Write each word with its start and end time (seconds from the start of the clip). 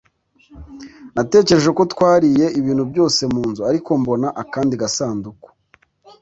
natekereje 1.15 1.69
ko 1.77 1.83
twariye 1.93 2.45
ibintu 2.59 2.83
byose 2.91 3.21
munzu, 3.33 3.61
ariko 3.69 3.89
mbona 4.01 4.27
akandi 4.41 4.75
gasanduku 4.81 5.47